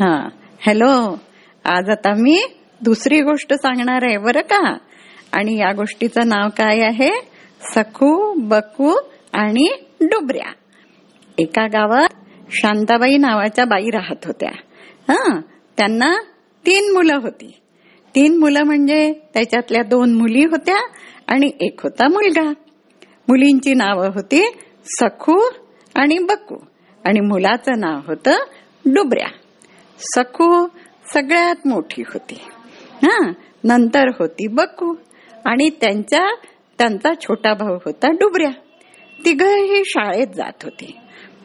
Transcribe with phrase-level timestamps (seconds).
[0.00, 0.28] हा.
[0.66, 1.18] हॅलो
[1.64, 2.42] आज आता मी
[2.80, 4.76] दुसरी गोष्ट सांगणार आहे बरं का?
[5.32, 7.10] आणि या गोष्टीचं नाव काय आहे?
[7.60, 8.94] सखू बकू
[9.32, 9.68] आणि
[10.00, 10.52] डुबऱ्या.
[11.38, 12.08] एका गावात
[12.50, 14.50] शांताबाई नावाच्या बाई राहत होत्या.
[15.08, 15.40] हा.
[15.78, 16.16] त्यांना
[16.66, 17.60] तीन मुलं होती.
[18.14, 20.78] तीन मुलं म्हणजे त्याच्यातल्या दोन मुली होत्या
[21.28, 22.50] आणि एक होता मुलगा.
[23.28, 24.46] मुलींची नावं होती
[24.84, 25.40] सखू
[25.94, 26.56] आणि बकू.
[27.04, 28.38] आणि मुलाचं नाव होतं
[28.86, 29.28] डुबऱ्या.
[30.00, 30.66] सखू
[31.14, 32.40] सगळ्यात मोठी होती.
[33.02, 33.30] हा
[33.64, 34.94] नंतर होती बकू
[35.44, 36.24] आणि त्यांच्या
[36.78, 38.50] त्यांचा छोटा भाऊ होता डुबऱ्या.
[39.24, 40.92] तिघही शाळेत जात होते.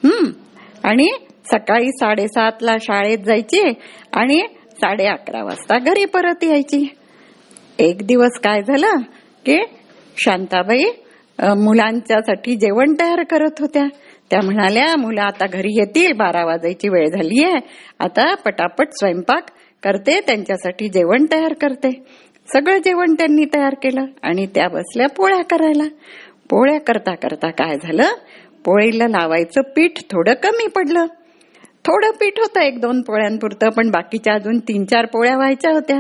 [0.04, 0.32] हम्म
[0.84, 1.08] आणि
[1.52, 3.62] सकाळी साडेसातला शाळेत जायची
[4.14, 4.40] आणि
[4.72, 6.86] साडे अकरा वाजता घरी परत यायची.
[7.80, 9.02] एक दिवस काय झालं
[9.46, 9.58] की
[10.18, 10.84] शांताबाई
[11.40, 13.86] मुलांच्यासाठी जेवण तयार करत होत्या.
[14.30, 17.60] त्या म्हणाल्या मुलं आता घरी येतील बारा वाजायची वेळ झाली आहे.
[18.00, 19.46] आता पटापट स्वयंपाक
[19.84, 21.92] करते त्यांच्यासाठी जेवण तयार करते.
[22.54, 25.88] सगळं जेवण त्यांनी तयार केलं आणि त्या बसल्या पोळ्या करायला.
[26.50, 28.04] पोळ्या करता करता काय झालं?
[28.66, 31.06] पोळीला लावायचं पीठ थोडं कमी पडलं.
[31.86, 35.98] थोडं पीठ होतं एक दोन पोळ्यांपुरतं पण बाकीच्या अजून तीन चार पोळ्या व्हायच्या होत्या.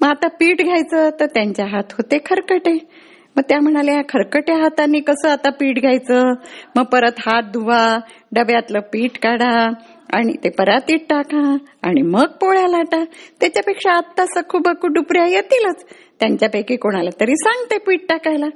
[0.00, 2.78] मग आता पीठ घ्यायचं तर त्यांच्या हात होते खरकटे.
[3.36, 6.32] मग त्या म्हणाल्या खरकट्या हाताने कसं आता पीठ घ्यायचं?
[6.76, 7.98] मग परत हात धुवा
[8.32, 9.70] डब्यातलं पीठ काढा
[10.12, 13.04] आणि ते परातीत टाका आणि मग पोळ्या लाटा.
[13.40, 15.84] त्याच्यापेक्षा आत्ता सखू बकू डुपऱ्या येतीलच.
[16.20, 18.46] त्यांच्यापैकी कोणाला तरी सांगते पीठ टाकायला.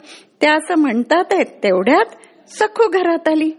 [0.41, 2.15] त्या असं म्हणतात आहेत तेवढ्यात
[2.49, 3.51] सखू घरात आली.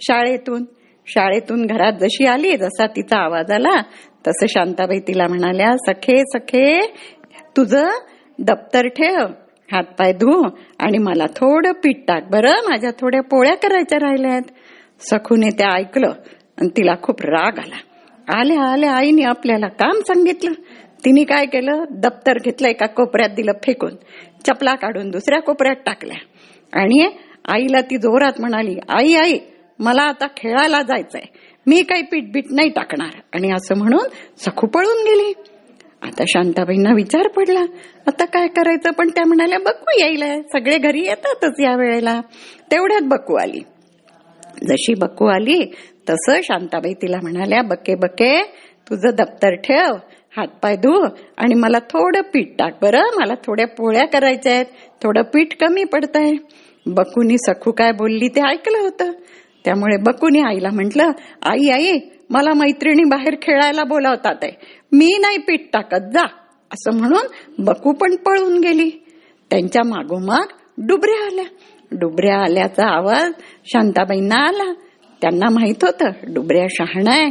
[0.00, 0.64] शाळेतून
[1.06, 3.80] शाळेतून घरात जशी आली जसा तिचा आवाज आला
[4.26, 6.80] तसं शांताबाई तिला म्हणाल्या सखे सखे
[7.56, 7.88] तुझं
[8.38, 9.26] दप्तर ठेव.
[9.72, 12.22] हातपाय धु आणि मला थोडं पीठ टाक.
[12.30, 14.42] बरं माझ्या थोड्या पोळ्या करायच्या राहिल्यात.
[15.00, 16.12] सखूने ते ऐकलं
[16.58, 17.76] आणि तिला खूप राग आला.
[18.38, 20.52] आल्या आल्या आईने आपल्याला काम सांगितलं.
[21.04, 21.84] तिने काय केलं?
[21.90, 23.94] दप्तर घेतलं एका कोपऱ्यात दिलं फेकून.
[24.46, 26.16] चपला काढून दुसऱ्या कोपऱ्यात टाकल्या.
[26.80, 27.08] आणि
[27.48, 29.38] आईला ती जोरात म्हणाली आई आई
[29.78, 31.22] मला आता खेळायला जायचंय.
[31.66, 33.20] मी काही पीठ बीट नाही टाकणार.
[33.34, 35.32] आणि असं म्हणून सखू पळून गेली.
[36.02, 37.60] आता शांताबाईंना विचार पडला.
[38.06, 38.90] आता काय करायचं?
[38.90, 40.22] पण त्या म्हणाल्या बकू येईल.
[40.52, 42.20] सगळे घरी येतातच या वेळेला
[42.70, 43.60] तेवढ्यात बकू आली.
[44.68, 45.60] जशी बकू आली
[46.08, 48.32] तसं शांताबाई तिला म्हणाल्या बके बके
[48.90, 49.94] तुझं दप्तर ठेव
[50.36, 50.92] हातपाय धु
[51.38, 53.18] आणि मला थोडं पीठ टाक बरं.
[53.18, 54.66] मला थोड्या पोळ्या करायच्या आहेत
[55.02, 56.32] थोडं पीठ कमी पडतंय.
[56.86, 59.10] बकूनी सखू काय बोलली ते ऐकलं होतं.
[59.64, 61.10] त्यामुळे बकूनी आईला म्हटलं
[61.42, 61.98] आई आई
[62.30, 64.52] मला मैत्रिणी बाहेर खेळायला बोलावतात आहे.
[64.92, 66.26] मी नाही पीठ टाकत जा.
[66.72, 67.26] असं म्हणून
[67.64, 68.90] बकू पण पळून गेली.
[69.50, 70.46] त्यांच्या मागोमाग
[70.78, 71.44] डुबऱ्या आल्या.
[71.92, 73.32] डुबऱ्या आल्याचा आवाज
[73.66, 74.72] शांताबाईंना आला.
[75.20, 77.30] त्यांना माहीत होतं डुबऱ्या शहाणा आहे.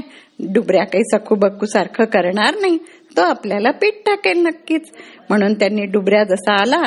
[0.54, 2.78] डुबऱ्या काही सखू बक्कू सारखं करणार नाही.
[3.18, 4.92] तो आपल्याला पीठ टाकेल नक्कीच.
[5.30, 6.82] म्हणून त्यांनी डुबऱ्या जसा आला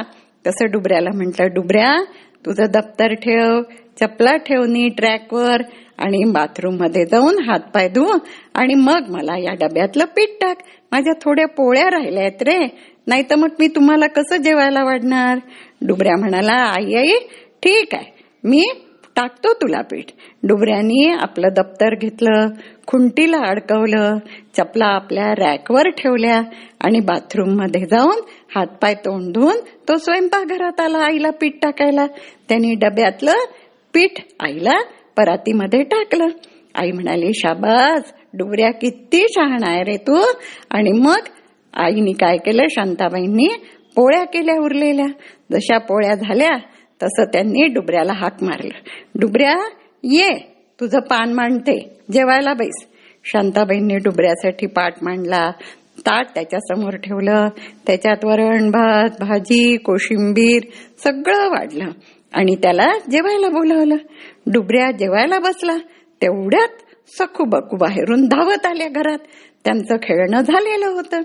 [0.47, 2.05] तसं डुबऱ्याला म्हटलं डुबऱ्या
[2.47, 3.61] तुझं दप्तर ठेव
[4.01, 5.63] चपला ठेव नी ट्रॅकवर.
[5.99, 8.11] आणि बाथरूममध्ये जाऊन हातपाय धुव
[8.55, 10.57] आणि मग मला या डब्यातलं पीठ टाक.
[10.93, 12.59] माझ्या थोड्या पोळ्या राहिल्या आहेत रे.
[13.07, 15.39] नाही तर मग मी तुम्हाला कसं जेवायला वाढणार?
[15.87, 17.19] डुबऱ्या म्हणाला आई आई
[17.63, 18.11] ठीक आहे.
[18.45, 18.63] मी
[19.17, 20.11] टाकतो तुला पीठ.
[20.43, 22.49] डुबऱ्यानी आपलं दप्तर घेतलं
[22.87, 24.19] खुंटीला अडकवलं
[24.57, 26.41] चपला आपल्या रॅकवर ठेवल्या
[26.81, 28.21] आणि बाथरूममध्ये जाऊन
[28.55, 29.57] हातपाय तोंड धुवून
[29.89, 32.07] तो स्वयंपाकघरात आला आईला पीठ टाकायला.
[32.49, 33.45] त्यांनी डब्यातलं
[33.95, 34.79] पीठ आईला
[35.19, 36.27] परातीमध्ये टाकलं.
[36.75, 40.23] आई म्हणाली शाबास डुबऱ्या किती शहाण आहे रे तू.
[40.71, 41.29] आणि मग
[41.75, 42.63] आईने काय केलं?
[42.71, 43.49] शांताबाईंनी
[43.97, 45.07] पोळ्या केल्या उरलेल्या.
[45.53, 46.57] जशा पोळ्या झाल्या
[47.03, 48.79] तसं त्यांनी डुबऱ्याला हाक मारलं.
[49.21, 49.55] डुबऱ्या
[50.05, 50.29] ये
[50.81, 51.99] तुझं पान मांडते.
[52.13, 52.87] जेवायला बैस.
[53.25, 55.51] शांताबाईंनी डुबऱ्यासाठी पाठ मांडला.
[56.07, 57.49] ताट त्याच्यासमोर ठेवलं.
[57.87, 60.63] त्याच्यात वरण भात भाजी कोशिंबीर
[61.05, 61.91] सगळं वाढलं.
[62.35, 63.97] आणि त्याला जेवायला बोलावलं.
[64.53, 65.77] डुबऱ्या जेवायला बसला.
[66.23, 66.69] तेवढ्यात
[67.07, 69.19] सखू बकू बाहेरून धावत आल्या घरात.
[69.65, 71.21] त्यांचं खेळणं झालेलं होतं.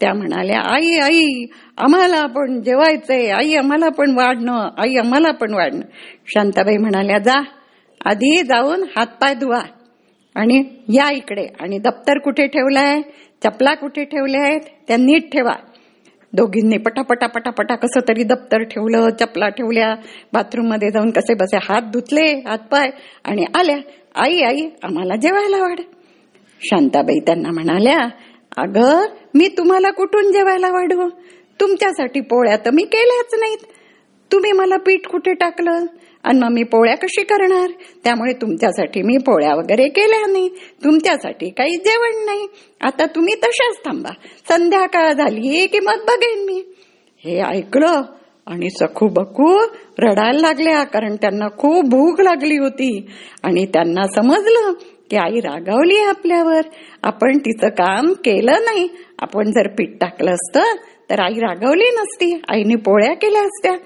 [0.00, 1.46] त्या म्हणाल्या आई आई
[1.78, 3.26] आम्हाला पण जेवायचंय.
[3.26, 4.68] आई आम्हाला पण वाढणं.
[4.78, 5.82] आई आम्हाला पण वाढणं.
[6.26, 7.44] शांताबाई म्हणाल्या जा.
[8.04, 9.60] आधी जाऊन हातपाय धुवा.
[10.36, 11.46] आणि या इकडे.
[11.60, 13.00] आणि दप्तर कुठे ठेवलाय?
[13.44, 15.54] चपला कुठे ठेवल्या आहेत त्या नीट ठेवा.
[16.32, 19.94] दोघींनी पटापटा पटापटा कसं तरी दप्तर ठेवलं चपला ठेवल्या
[20.32, 22.90] बाथरूममध्ये जाऊन कसे बसे हात धुतले हातपाय
[23.24, 23.76] आणि आल्या
[24.14, 25.80] आई आई आम्हाला जेवायला वाढ.
[26.60, 27.98] शांताबाई त्यांना म्हणाल्या
[28.56, 31.08] अगं मी तुम्हाला कुठून जेवायला वाढू
[31.60, 33.66] तुमच्यासाठी पोळ्या तर मी केल्याच नाहीत.
[34.32, 35.84] तुम्ही मला पीठ कुठे टाकलं?
[36.26, 37.70] आणि मग मी पोळ्या कशी करणार?
[38.04, 40.48] त्यामुळे तुमच्यासाठी मी पोळ्या वगैरे केल्या नाही
[40.84, 42.46] तुमच्यासाठी काही जेवण नाही.
[42.80, 44.10] आता तुम्ही तशाच थांबा.
[44.48, 46.62] संध्याकाळ झाली की मग बघेन मी.
[47.24, 48.02] हे ऐकलं
[48.46, 49.58] आणि सखू बकू
[49.98, 53.06] रडायला लागल्या कारण त्यांना खूप भूक लागली होती.
[53.42, 54.72] आणि त्यांना समजलं
[55.10, 56.60] की आई रागावली आपल्यावर.
[57.02, 58.88] आपण तिचं काम केलं नाही.
[59.18, 60.62] आपण जर पीठ टाकलं असतं
[61.10, 62.42] तर आई रागावली नसती.
[62.48, 63.76] आईने पोळ्या केल्या असत्या.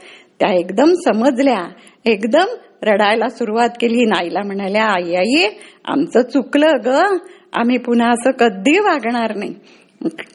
[0.40, 1.68] त्या एकदम समजल्या.
[2.04, 2.44] एकदम
[2.82, 4.04] रडायला सुरुवात केली.
[4.04, 5.48] नाईला म्हणाल्या आई आई
[5.84, 6.88] आमचं चुकलं ग.
[7.52, 9.54] आम्ही पुन्हा असं कधी वागणार नाही.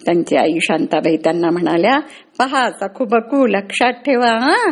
[0.06, 2.00] त्यांची आई शांताबाई त्यांना म्हणाल्या
[2.40, 4.72] पहा सखू बकू लक्षात ठेवा हा.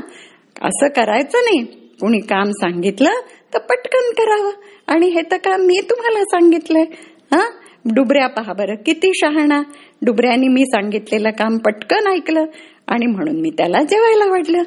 [0.61, 1.63] असं करायचं नाही.
[2.01, 3.09] कुणी काम सांगितलं
[3.53, 4.51] तर पटकन करावं.
[4.87, 6.85] आणि हे तर काम मी तुम्हाला सांगितलंय
[7.33, 7.49] हा.
[7.85, 9.61] डुबऱ्या पहा बरं किती शहाणा.
[10.05, 12.45] डुबऱ्यानी मी सांगितलेलं काम पटकन ऐकलं
[12.87, 14.63] आणि म्हणून मी त्याला जेवायला वाढलं.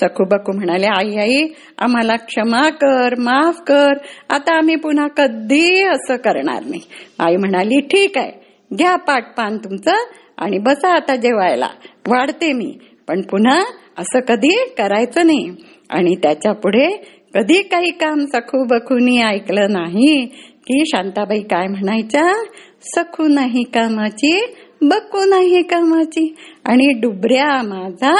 [0.00, 1.46] सखूबकू म्हणाले आई आई
[1.78, 3.98] आम्हाला क्षमा कर माफ कर.
[4.30, 6.80] आता आम्ही पुन्हा कधी असं करणार नाही.
[7.18, 10.04] आई म्हणाली ठीक आहे घ्या पाठ पान तुमचं
[10.38, 11.68] आणि बसा आता जेवायला.
[12.08, 12.72] वाढते मी
[13.08, 13.58] पण पुन्हा
[13.98, 15.50] असं कधी करायचं नाही.
[15.90, 16.88] आणि त्याच्या पुढे
[17.34, 20.24] कधी काही काम सखू बखूनी ऐकलं नाही
[20.66, 22.32] की शांताबाई काय म्हणायच्या
[22.96, 24.38] सखू नाही कामाची
[24.82, 26.34] बकू नाही कामाची.
[26.64, 28.14] आणि डुबऱ्या माझा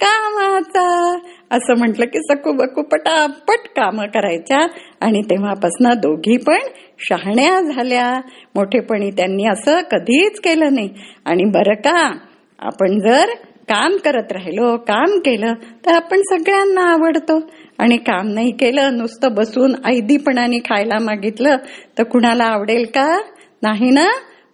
[0.00, 1.18] कामाचा.
[1.50, 4.66] असं म्हटलं की सकू बकू पटापट काम करायच्या
[5.00, 6.58] आणि तेव्हापासून दोघी पण
[6.98, 8.20] शहाण्या झाल्या.
[8.54, 10.88] मोठेपणी त्यांनी असं कधीच केलं नाही.
[11.24, 12.18] आणि बरं का
[12.58, 13.24] आपण जर
[13.68, 15.52] काम करत राहिलो काम केलं
[15.86, 17.40] तर आपण सगळ्यांना आवडतो.
[17.78, 21.56] आणि काम नाही केलं नुसतं बसून ऐदीपणाने खायला मागितलं
[21.98, 23.18] तर कुणाला आवडेल का?
[23.62, 24.06] नाही ना?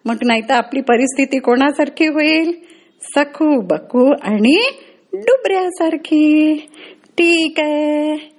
[0.05, 2.53] मग नाही तर आपली परिस्थिती कोणासारखी होईल?
[3.03, 4.61] सखू बकू आणि
[5.13, 6.55] डुबऱ्यासारखी
[7.19, 8.32] ठीक आहे.